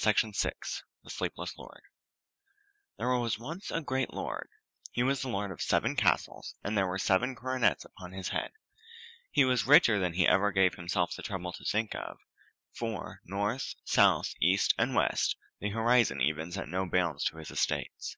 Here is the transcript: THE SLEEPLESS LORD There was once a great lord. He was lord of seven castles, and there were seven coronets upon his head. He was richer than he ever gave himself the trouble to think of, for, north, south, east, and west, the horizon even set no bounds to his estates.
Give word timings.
THE 0.00 0.84
SLEEPLESS 1.08 1.58
LORD 1.58 1.82
There 2.96 3.08
was 3.08 3.40
once 3.40 3.72
a 3.72 3.80
great 3.80 4.14
lord. 4.14 4.48
He 4.92 5.02
was 5.02 5.24
lord 5.24 5.50
of 5.50 5.60
seven 5.60 5.96
castles, 5.96 6.54
and 6.62 6.78
there 6.78 6.86
were 6.86 6.96
seven 6.96 7.34
coronets 7.34 7.84
upon 7.84 8.12
his 8.12 8.28
head. 8.28 8.52
He 9.32 9.44
was 9.44 9.66
richer 9.66 9.98
than 9.98 10.12
he 10.12 10.28
ever 10.28 10.52
gave 10.52 10.76
himself 10.76 11.16
the 11.16 11.24
trouble 11.24 11.52
to 11.54 11.64
think 11.64 11.96
of, 11.96 12.18
for, 12.72 13.20
north, 13.24 13.74
south, 13.84 14.32
east, 14.40 14.74
and 14.78 14.94
west, 14.94 15.36
the 15.58 15.70
horizon 15.70 16.20
even 16.20 16.52
set 16.52 16.68
no 16.68 16.86
bounds 16.88 17.24
to 17.24 17.38
his 17.38 17.50
estates. 17.50 18.16